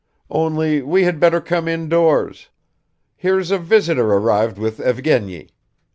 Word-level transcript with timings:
"Only 0.31 0.81
we 0.81 1.03
had 1.03 1.19
better 1.19 1.39
come 1.39 1.67
indoors. 1.67 2.49
Here's 3.15 3.51
a 3.51 3.59
visitor 3.59 4.07
arrived 4.11 4.57
with 4.57 4.79
Evgeny. 4.79 5.49